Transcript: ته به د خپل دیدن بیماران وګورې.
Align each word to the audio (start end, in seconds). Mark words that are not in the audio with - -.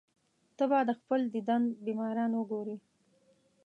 ته 0.57 0.63
به 0.69 0.79
د 0.87 0.89
خپل 0.99 1.21
دیدن 1.35 1.61
بیماران 1.85 2.31
وګورې. 2.35 2.77